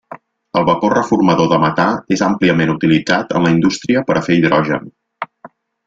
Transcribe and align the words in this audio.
El 0.59 0.63
vapor 0.69 0.95
reformador 0.97 1.51
de 1.51 1.59
metà 1.65 1.85
és 2.17 2.25
àmpliament 2.29 2.73
utilitzat 2.77 3.39
en 3.41 3.47
la 3.49 3.55
indústria 3.59 4.05
per 4.09 4.19
a 4.19 4.25
fer 4.31 4.41
hidrogen. 4.41 4.91